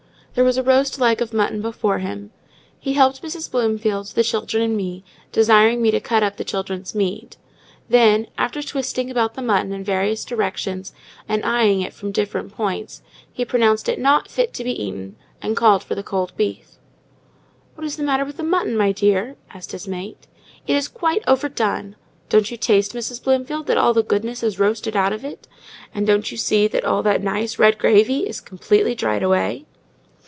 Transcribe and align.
There 0.33 0.45
was 0.45 0.55
a 0.55 0.63
roast 0.63 0.97
leg 0.97 1.21
of 1.21 1.33
mutton 1.33 1.61
before 1.61 1.97
him: 1.99 2.31
he 2.79 2.93
helped 2.93 3.21
Mrs. 3.21 3.51
Bloomfield, 3.51 4.07
the 4.15 4.23
children, 4.23 4.63
and 4.63 4.77
me, 4.77 5.03
desiring 5.33 5.81
me 5.81 5.91
to 5.91 5.99
cut 5.99 6.23
up 6.23 6.37
the 6.37 6.45
children's 6.45 6.95
meat; 6.95 7.35
then, 7.89 8.27
after 8.37 8.61
twisting 8.63 9.11
about 9.11 9.33
the 9.33 9.41
mutton 9.41 9.73
in 9.73 9.83
various 9.83 10.23
directions, 10.23 10.93
and 11.27 11.43
eyeing 11.45 11.81
it 11.81 11.91
from 11.91 12.13
different 12.13 12.53
points, 12.55 13.01
he 13.29 13.43
pronounced 13.43 13.89
it 13.89 13.99
not 13.99 14.29
fit 14.29 14.53
to 14.53 14.63
be 14.63 14.71
eaten, 14.85 15.17
and 15.41 15.57
called 15.57 15.83
for 15.83 15.95
the 15.95 16.01
cold 16.03 16.31
beef. 16.37 16.77
"What 17.75 17.85
is 17.85 17.97
the 17.97 18.03
matter 18.03 18.23
with 18.23 18.37
the 18.37 18.43
mutton, 18.43 18.77
my 18.77 18.93
dear?" 18.93 19.35
asked 19.53 19.73
his 19.73 19.85
mate. 19.85 20.27
"It 20.65 20.77
is 20.77 20.87
quite 20.87 21.25
overdone. 21.27 21.97
Don't 22.29 22.49
you 22.49 22.55
taste, 22.55 22.93
Mrs. 22.93 23.21
Bloomfield, 23.21 23.67
that 23.67 23.77
all 23.77 23.93
the 23.93 24.01
goodness 24.01 24.43
is 24.43 24.59
roasted 24.59 24.95
out 24.95 25.11
of 25.11 25.25
it? 25.25 25.49
And 25.93 26.07
can't 26.07 26.31
you 26.31 26.37
see 26.37 26.69
that 26.69 26.85
all 26.85 27.03
that 27.03 27.21
nice, 27.21 27.59
red 27.59 27.77
gravy 27.77 28.19
is 28.25 28.39
completely 28.39 28.95
dried 28.95 29.23
away?" 29.23 29.65